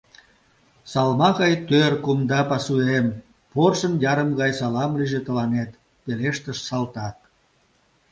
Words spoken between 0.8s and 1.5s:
«Салма